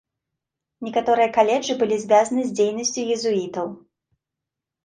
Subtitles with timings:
[0.85, 3.67] Некаторыя каледжы былі звязаны з дзейнасцю езуітаў.